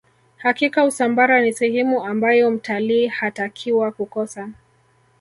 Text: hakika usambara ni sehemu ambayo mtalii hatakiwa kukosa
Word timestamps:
hakika 0.37 0.85
usambara 0.85 1.41
ni 1.41 1.53
sehemu 1.53 2.03
ambayo 2.05 2.51
mtalii 2.51 3.07
hatakiwa 3.07 3.91
kukosa 3.91 4.49